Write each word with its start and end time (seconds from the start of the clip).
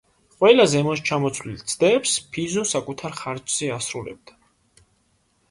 ყველა 0.35 0.63
ზემოჩამოთვლილ 0.69 1.59
ცდებს 1.73 2.15
ფიზო 2.39 2.65
საკუთარ 2.71 3.15
ხარჯზე 3.21 3.71
ასრულებდა. 3.77 4.41